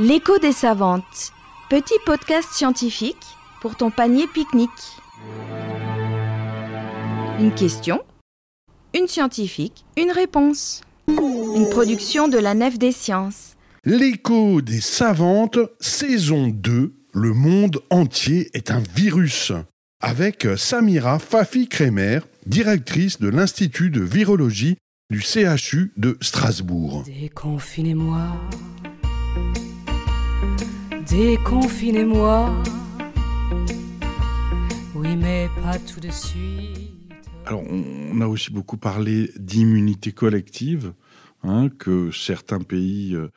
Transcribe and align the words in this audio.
L'écho 0.00 0.38
des 0.38 0.52
savantes. 0.52 1.32
Petit 1.68 1.96
podcast 2.06 2.48
scientifique 2.52 3.16
pour 3.60 3.74
ton 3.74 3.90
panier 3.90 4.28
pique-nique. 4.32 4.70
Une 7.40 7.52
question, 7.52 8.00
une 8.94 9.08
scientifique, 9.08 9.84
une 9.96 10.12
réponse. 10.12 10.82
Une 11.08 11.68
production 11.68 12.28
de 12.28 12.38
la 12.38 12.54
Nef 12.54 12.78
des 12.78 12.92
Sciences. 12.92 13.56
L'écho 13.84 14.62
des 14.62 14.80
savantes, 14.80 15.58
saison 15.80 16.46
2, 16.46 16.94
le 17.12 17.32
monde 17.32 17.80
entier 17.90 18.50
est 18.54 18.70
un 18.70 18.82
virus. 18.94 19.50
Avec 20.00 20.46
Samira 20.56 21.18
Fafi-Kremer, 21.18 22.20
directrice 22.46 23.18
de 23.18 23.26
l'Institut 23.26 23.90
de 23.90 24.02
virologie 24.02 24.76
du 25.10 25.20
CHU 25.20 25.92
de 25.96 26.16
Strasbourg. 26.20 27.02
Déconfinez-moi. 27.04 28.28
Déconfinez-moi. 31.10 32.54
Oui, 34.94 35.16
mais 35.16 35.48
pas 35.62 35.78
tout 35.78 36.00
de 36.00 36.10
suite. 36.10 36.92
Alors, 37.46 37.62
on 37.62 38.20
a 38.20 38.26
aussi 38.26 38.52
beaucoup 38.52 38.76
parlé 38.76 39.30
d'immunité 39.38 40.12
collective, 40.12 40.92
hein, 41.42 41.70
que 41.78 42.10
certains 42.10 42.60
pays 42.60 43.14
euh, 43.14 43.28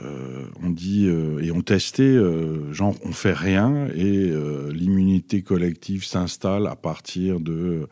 euh, 0.00 0.46
ont 0.62 0.70
dit 0.70 1.06
euh, 1.08 1.42
et 1.42 1.50
ont 1.50 1.62
testé, 1.62 2.16
genre 2.70 2.94
on 3.04 3.12
fait 3.12 3.32
rien 3.32 3.88
et 3.88 4.32
l'immunité 4.72 5.42
collective 5.42 6.04
s'installe 6.04 6.68
à 6.68 6.76
partir 6.76 7.40
de 7.40 7.88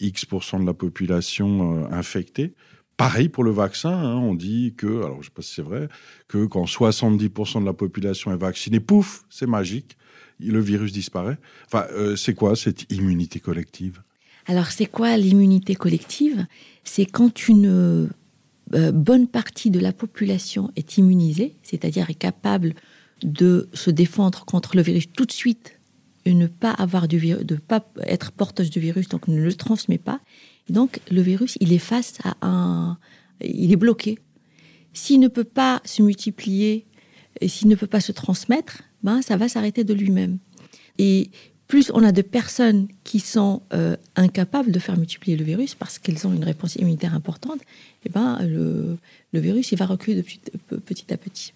X% 0.00 0.60
de 0.60 0.66
la 0.66 0.74
population 0.74 1.92
infectée. 1.92 2.54
Pareil 2.96 3.28
pour 3.28 3.42
le 3.42 3.50
vaccin, 3.50 3.90
hein, 3.90 4.16
on 4.16 4.34
dit 4.34 4.74
que, 4.76 4.86
alors 4.86 5.14
je 5.14 5.18
ne 5.18 5.24
sais 5.24 5.30
pas 5.34 5.42
si 5.42 5.54
c'est 5.54 5.62
vrai, 5.62 5.88
que 6.28 6.46
quand 6.46 6.64
70% 6.64 7.60
de 7.60 7.66
la 7.66 7.72
population 7.72 8.32
est 8.32 8.36
vaccinée, 8.36 8.80
pouf, 8.80 9.24
c'est 9.30 9.46
magique, 9.46 9.96
le 10.40 10.60
virus 10.60 10.92
disparaît. 10.92 11.38
Euh, 11.74 12.16
c'est 12.16 12.34
quoi 12.34 12.56
cette 12.56 12.90
immunité 12.92 13.40
collective? 13.40 14.02
Alors, 14.46 14.66
c'est 14.66 14.86
quoi 14.86 15.16
l'immunité 15.16 15.74
collective? 15.74 16.46
C'est 16.84 17.06
quand 17.06 17.48
une 17.48 18.10
euh, 18.74 18.92
bonne 18.92 19.26
partie 19.26 19.70
de 19.70 19.80
la 19.80 19.92
population 19.92 20.70
est 20.76 20.98
immunisée, 20.98 21.56
c'est-à-dire 21.62 22.10
est 22.10 22.14
capable 22.14 22.74
de 23.22 23.68
se 23.72 23.90
défendre 23.90 24.44
contre 24.44 24.76
le 24.76 24.82
virus 24.82 25.10
tout 25.12 25.24
de 25.24 25.32
suite 25.32 25.80
ne 26.32 26.46
pas 26.46 26.70
avoir 26.70 27.08
du 27.08 27.18
virus, 27.18 27.44
de 27.44 27.56
pas 27.56 27.84
être 28.02 28.32
porteuse 28.32 28.70
du 28.70 28.80
virus, 28.80 29.08
donc 29.08 29.28
ne 29.28 29.40
le 29.40 29.54
transmet 29.54 29.98
pas. 29.98 30.20
Et 30.68 30.72
donc, 30.72 31.00
le 31.10 31.20
virus, 31.20 31.58
il 31.60 31.72
est 31.72 31.78
face 31.78 32.18
à 32.24 32.36
un, 32.40 32.98
il 33.42 33.72
est 33.72 33.76
bloqué. 33.76 34.18
S'il 34.92 35.20
ne 35.20 35.28
peut 35.28 35.44
pas 35.44 35.82
se 35.84 36.02
multiplier 36.02 36.86
et 37.40 37.48
s'il 37.48 37.68
ne 37.68 37.74
peut 37.74 37.86
pas 37.86 38.00
se 38.00 38.12
transmettre, 38.12 38.82
ben 39.02 39.20
ça 39.22 39.36
va 39.36 39.48
s'arrêter 39.48 39.84
de 39.84 39.92
lui-même. 39.92 40.38
Et 40.98 41.30
plus 41.66 41.90
on 41.92 42.02
a 42.04 42.12
de 42.12 42.22
personnes 42.22 42.88
qui 43.02 43.20
sont 43.20 43.62
euh, 43.72 43.96
incapables 44.16 44.70
de 44.70 44.78
faire 44.78 44.96
multiplier 44.96 45.36
le 45.36 45.44
virus 45.44 45.74
parce 45.74 45.98
qu'elles 45.98 46.26
ont 46.26 46.32
une 46.32 46.44
réponse 46.44 46.76
immunitaire 46.76 47.14
importante, 47.14 47.60
et 48.04 48.08
ben 48.08 48.38
le, 48.42 48.96
le 49.32 49.40
virus 49.40 49.72
il 49.72 49.78
va 49.78 49.86
reculer 49.86 50.22
de 50.22 50.76
petit 50.76 51.12
à 51.12 51.16
petit. 51.16 51.52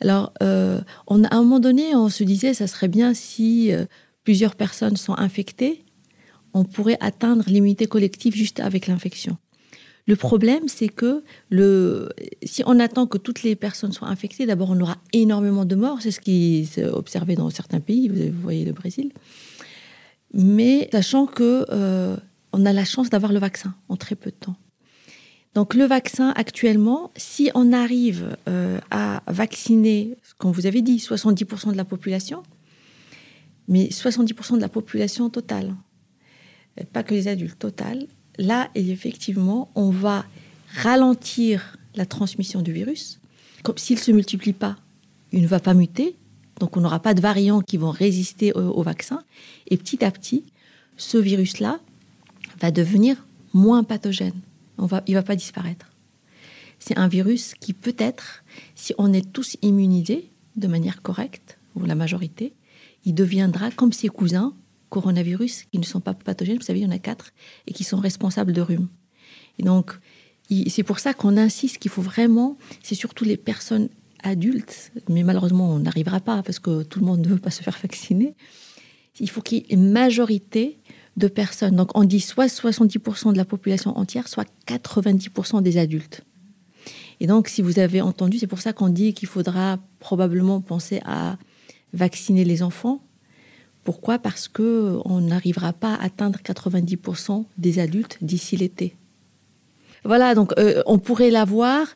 Alors, 0.00 0.32
euh, 0.42 0.80
on, 1.06 1.24
à 1.24 1.34
un 1.34 1.42
moment 1.42 1.60
donné, 1.60 1.94
on 1.94 2.08
se 2.08 2.24
disait, 2.24 2.54
ça 2.54 2.66
serait 2.66 2.88
bien 2.88 3.14
si 3.14 3.72
euh, 3.72 3.86
plusieurs 4.24 4.54
personnes 4.54 4.96
sont 4.96 5.16
infectées, 5.16 5.84
on 6.52 6.64
pourrait 6.64 6.98
atteindre 7.00 7.44
l'immunité 7.46 7.86
collective 7.86 8.34
juste 8.34 8.60
avec 8.60 8.86
l'infection. 8.86 9.36
Le 10.06 10.16
problème, 10.16 10.68
c'est 10.68 10.88
que 10.88 11.24
si 12.42 12.62
on 12.66 12.78
attend 12.78 13.06
que 13.06 13.16
toutes 13.16 13.42
les 13.42 13.56
personnes 13.56 13.92
soient 13.92 14.08
infectées, 14.08 14.44
d'abord 14.44 14.70
on 14.70 14.80
aura 14.80 14.98
énormément 15.14 15.64
de 15.64 15.74
morts, 15.74 16.02
c'est 16.02 16.10
ce 16.10 16.20
qui 16.20 16.66
s'est 16.66 16.84
observé 16.84 17.36
dans 17.36 17.48
certains 17.48 17.80
pays, 17.80 18.08
vous 18.08 18.40
voyez 18.42 18.66
le 18.66 18.72
Brésil. 18.72 19.12
Mais 20.34 20.88
sachant 20.92 21.26
que 21.26 21.64
euh, 21.70 22.16
on 22.52 22.66
a 22.66 22.72
la 22.72 22.84
chance 22.84 23.08
d'avoir 23.08 23.32
le 23.32 23.38
vaccin 23.38 23.74
en 23.88 23.96
très 23.96 24.14
peu 24.14 24.30
de 24.30 24.36
temps. 24.36 24.56
Donc 25.54 25.74
le 25.74 25.84
vaccin 25.84 26.32
actuellement, 26.36 27.12
si 27.16 27.50
on 27.54 27.72
arrive 27.72 28.36
euh, 28.48 28.80
à 28.90 29.22
vacciner, 29.28 30.16
comme 30.38 30.50
vous 30.50 30.66
avez 30.66 30.82
dit, 30.82 30.96
70% 30.96 31.72
de 31.72 31.76
la 31.76 31.84
population, 31.84 32.42
mais 33.68 33.86
70% 33.86 34.56
de 34.56 34.60
la 34.60 34.68
population 34.68 35.30
totale, 35.30 35.74
pas 36.92 37.04
que 37.04 37.14
les 37.14 37.28
adultes, 37.28 37.58
totale, 37.58 38.06
là, 38.36 38.68
effectivement, 38.74 39.70
on 39.76 39.90
va 39.90 40.24
ralentir 40.74 41.78
la 41.94 42.04
transmission 42.04 42.60
du 42.62 42.72
virus. 42.72 43.20
Comme 43.62 43.78
s'il 43.78 43.96
ne 43.96 44.02
se 44.02 44.10
multiplie 44.10 44.52
pas, 44.52 44.76
il 45.32 45.42
ne 45.42 45.46
va 45.46 45.60
pas 45.60 45.72
muter, 45.72 46.16
donc 46.58 46.76
on 46.76 46.80
n'aura 46.80 46.98
pas 46.98 47.14
de 47.14 47.20
variants 47.20 47.60
qui 47.60 47.76
vont 47.76 47.90
résister 47.90 48.52
au 48.52 48.82
vaccin. 48.82 49.22
Et 49.68 49.76
petit 49.76 50.04
à 50.04 50.10
petit, 50.10 50.44
ce 50.96 51.16
virus-là 51.16 51.78
va 52.60 52.72
devenir 52.72 53.24
moins 53.52 53.84
pathogène. 53.84 54.34
Il 54.78 54.84
ne 54.84 55.14
va 55.14 55.22
pas 55.22 55.36
disparaître. 55.36 55.90
C'est 56.78 56.98
un 56.98 57.08
virus 57.08 57.54
qui 57.60 57.72
peut-être, 57.72 58.44
si 58.74 58.94
on 58.98 59.12
est 59.12 59.32
tous 59.32 59.56
immunisés 59.62 60.30
de 60.56 60.66
manière 60.66 61.02
correcte, 61.02 61.58
ou 61.74 61.84
la 61.84 61.94
majorité, 61.94 62.54
il 63.04 63.14
deviendra 63.14 63.70
comme 63.70 63.92
ses 63.92 64.08
cousins, 64.08 64.54
coronavirus, 64.90 65.64
qui 65.64 65.78
ne 65.78 65.84
sont 65.84 66.00
pas 66.00 66.14
pathogènes, 66.14 66.56
vous 66.56 66.62
savez, 66.62 66.80
il 66.80 66.84
y 66.84 66.86
en 66.86 66.90
a 66.90 66.98
quatre, 66.98 67.32
et 67.66 67.72
qui 67.72 67.84
sont 67.84 67.98
responsables 67.98 68.52
de 68.52 68.60
rhume. 68.60 68.88
Et 69.58 69.62
donc, 69.62 69.92
c'est 70.68 70.82
pour 70.82 70.98
ça 70.98 71.14
qu'on 71.14 71.36
insiste 71.36 71.78
qu'il 71.78 71.90
faut 71.90 72.02
vraiment, 72.02 72.58
c'est 72.82 72.94
surtout 72.94 73.24
les 73.24 73.36
personnes 73.36 73.88
adultes, 74.22 74.92
mais 75.08 75.22
malheureusement, 75.22 75.70
on 75.70 75.80
n'arrivera 75.80 76.20
pas 76.20 76.42
parce 76.42 76.58
que 76.58 76.82
tout 76.82 77.00
le 77.00 77.06
monde 77.06 77.20
ne 77.20 77.28
veut 77.28 77.38
pas 77.38 77.50
se 77.50 77.62
faire 77.62 77.78
vacciner. 77.80 78.34
Il 79.20 79.30
faut 79.30 79.42
qu'il 79.42 79.58
y 79.58 79.60
ait 79.62 79.74
une 79.74 79.90
majorité 79.90 80.78
de 81.16 81.28
personnes. 81.28 81.76
Donc, 81.76 81.96
on 81.96 82.04
dit 82.04 82.20
soit 82.20 82.46
70% 82.46 83.32
de 83.32 83.36
la 83.36 83.44
population 83.44 83.96
entière, 83.96 84.28
soit 84.28 84.48
90% 84.66 85.62
des 85.62 85.78
adultes. 85.78 86.22
Et 87.20 87.26
donc, 87.26 87.48
si 87.48 87.62
vous 87.62 87.78
avez 87.78 88.00
entendu, 88.00 88.38
c'est 88.38 88.46
pour 88.46 88.60
ça 88.60 88.72
qu'on 88.72 88.88
dit 88.88 89.14
qu'il 89.14 89.28
faudra 89.28 89.78
probablement 90.00 90.60
penser 90.60 91.00
à 91.04 91.36
vacciner 91.92 92.44
les 92.44 92.62
enfants. 92.62 93.00
Pourquoi? 93.84 94.18
Parce 94.18 94.48
que 94.48 94.98
on 95.04 95.20
n'arrivera 95.20 95.72
pas 95.72 95.94
à 95.94 96.04
atteindre 96.04 96.38
90% 96.40 97.44
des 97.58 97.78
adultes 97.78 98.18
d'ici 98.20 98.56
l'été. 98.56 98.96
Voilà, 100.04 100.34
donc 100.34 100.52
euh, 100.58 100.82
on 100.86 100.98
pourrait 100.98 101.30
l'avoir 101.30 101.86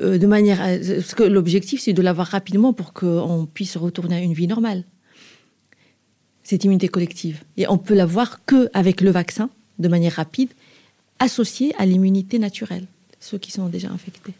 euh, 0.00 0.18
de 0.18 0.26
manière. 0.26 0.58
Parce 0.58 1.14
que 1.14 1.22
l'objectif, 1.22 1.80
c'est 1.80 1.92
de 1.92 2.02
l'avoir 2.02 2.28
rapidement 2.28 2.72
pour 2.72 2.92
qu'on 2.92 3.48
puisse 3.52 3.76
retourner 3.76 4.16
à 4.16 4.20
une 4.20 4.34
vie 4.34 4.46
normale. 4.46 4.84
Cette 6.46 6.62
immunité 6.62 6.86
collective. 6.86 7.42
Et 7.56 7.66
on 7.66 7.76
peut 7.76 7.94
l'avoir 7.94 8.44
que 8.44 8.68
avec 8.72 9.00
le 9.00 9.10
vaccin, 9.10 9.50
de 9.80 9.88
manière 9.88 10.12
rapide, 10.12 10.50
associée 11.18 11.74
à 11.76 11.86
l'immunité 11.86 12.38
naturelle, 12.38 12.86
ceux 13.18 13.36
qui 13.36 13.50
sont 13.50 13.66
déjà 13.66 13.90
infectés. 13.90 14.32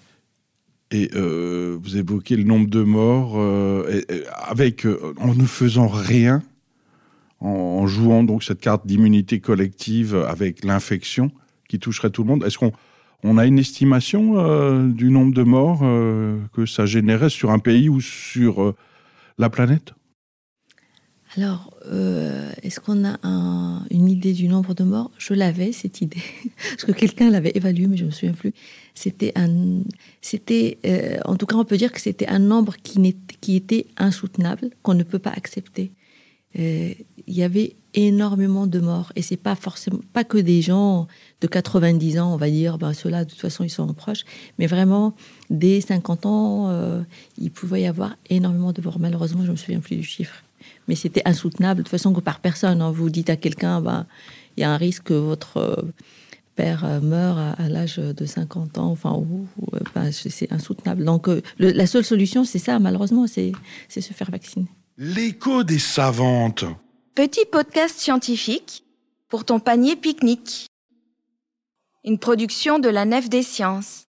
Et 0.92 1.10
euh, 1.16 1.76
vous 1.82 1.96
évoquez 1.96 2.36
le 2.36 2.44
nombre 2.44 2.70
de 2.70 2.84
morts 2.84 3.40
euh, 3.40 4.02
euh, 4.12 5.12
en 5.18 5.34
ne 5.34 5.46
faisant 5.46 5.88
rien, 5.88 6.44
en, 7.40 7.88
jouant 7.88 8.22
donc 8.22 8.44
cette 8.44 8.60
carte 8.60 8.86
d'immunité 8.86 9.40
collective 9.40 10.14
avec 10.14 10.64
l'infection 10.64 11.32
qui 11.68 11.80
toucherait 11.80 12.10
tout 12.10 12.22
le 12.22 12.28
monde. 12.28 12.44
Est-ce 12.44 12.58
qu'on 12.58 12.70
on 13.24 13.36
a 13.36 13.46
une 13.46 13.58
estimation 13.58 14.86
du 14.86 15.10
nombre 15.10 15.34
de 15.34 15.42
morts 15.42 15.80
que 16.52 16.66
ça 16.66 16.86
générait 16.86 17.30
sur 17.30 17.50
un 17.50 17.58
pays 17.58 17.88
ou 17.88 18.00
sur 18.00 18.76
la 19.38 19.50
planète? 19.50 19.92
Alors, 21.34 21.70
euh, 21.86 22.50
est-ce 22.62 22.80
qu'on 22.80 23.04
a 23.04 23.18
un, 23.22 23.84
une 23.90 24.08
idée 24.08 24.32
du 24.32 24.48
nombre 24.48 24.74
de 24.74 24.84
morts? 24.84 25.10
Je 25.18 25.34
l'avais, 25.34 25.72
cette 25.72 26.00
idée. 26.00 26.22
Parce 26.70 26.84
que 26.84 26.92
quelqu'un 26.92 27.30
l'avait 27.30 27.52
évalué, 27.54 27.86
mais 27.88 27.96
je 27.96 28.04
ne 28.04 28.08
me 28.08 28.12
souviens 28.12 28.32
plus. 28.32 28.52
C'était. 28.94 29.34
Euh, 29.36 31.18
en 31.24 31.36
tout 31.36 31.46
cas, 31.46 31.56
on 31.56 31.64
peut 31.64 31.76
dire 31.76 31.92
que 31.92 32.00
c'était 32.00 32.28
un 32.28 32.38
nombre 32.38 32.76
qui, 32.82 33.16
qui 33.40 33.56
était 33.56 33.86
insoutenable, 33.96 34.70
qu'on 34.82 34.94
ne 34.94 35.02
peut 35.02 35.18
pas 35.18 35.32
accepter. 35.32 35.92
Euh, 36.58 36.94
il 37.26 37.34
y 37.34 37.42
avait 37.42 37.76
énormément 37.92 38.66
de 38.66 38.78
morts. 38.78 39.12
Et 39.16 39.20
c'est 39.20 39.36
pas 39.36 39.56
forcément. 39.56 40.00
Pas 40.12 40.24
que 40.24 40.38
des 40.38 40.62
gens 40.62 41.06
de 41.42 41.48
90 41.48 42.18
ans, 42.18 42.32
on 42.32 42.36
va 42.36 42.48
dire, 42.48 42.78
ben 42.78 42.94
ceux-là, 42.94 43.24
de 43.24 43.30
toute 43.30 43.40
façon, 43.40 43.64
ils 43.64 43.70
sont 43.70 43.92
proches. 43.92 44.24
Mais 44.58 44.66
vraiment, 44.66 45.14
dès 45.50 45.80
50 45.80 46.24
ans, 46.24 47.04
il 47.36 47.50
pouvait 47.50 47.82
y 47.82 47.86
avoir 47.86 48.16
énormément 48.30 48.72
de 48.72 48.80
morts. 48.80 48.98
Malheureusement, 48.98 49.42
je 49.42 49.48
ne 49.48 49.52
me 49.52 49.56
souviens 49.56 49.80
plus 49.80 49.96
du 49.96 50.04
chiffre 50.04 50.42
mais 50.88 50.94
c'était 50.94 51.22
insoutenable 51.24 51.78
de 51.78 51.82
toute 51.82 51.90
façon 51.90 52.12
que 52.12 52.20
par 52.20 52.40
personne. 52.40 52.80
Hein. 52.80 52.90
Vous 52.90 53.10
dites 53.10 53.30
à 53.30 53.36
quelqu'un, 53.36 53.80
ben, 53.80 54.06
il 54.56 54.60
y 54.60 54.64
a 54.64 54.70
un 54.70 54.76
risque 54.76 55.04
que 55.04 55.14
votre 55.14 55.56
euh, 55.58 55.82
père 56.54 56.84
euh, 56.84 57.00
meure 57.00 57.38
à, 57.38 57.50
à 57.52 57.68
l'âge 57.68 57.96
de 57.98 58.26
50 58.26 58.78
ans, 58.78 58.90
enfin, 58.90 59.12
ou, 59.12 59.46
ou, 59.58 59.66
ben, 59.94 60.10
c'est 60.12 60.52
insoutenable. 60.52 61.04
Donc, 61.04 61.28
euh, 61.28 61.42
le, 61.58 61.70
la 61.70 61.86
seule 61.86 62.04
solution, 62.04 62.44
c'est 62.44 62.58
ça, 62.58 62.78
malheureusement, 62.78 63.26
c'est 63.26 63.52
se 63.88 64.00
faire 64.00 64.30
vacciner. 64.30 64.66
L'écho 64.98 65.62
des 65.62 65.78
savantes. 65.78 66.64
Petit 67.14 67.44
podcast 67.50 67.98
scientifique 67.98 68.84
pour 69.28 69.44
ton 69.44 69.60
panier 69.60 69.96
pique-nique. 69.96 70.66
Une 72.04 72.18
production 72.18 72.78
de 72.78 72.88
la 72.88 73.04
Nef 73.04 73.28
des 73.28 73.42
Sciences. 73.42 74.05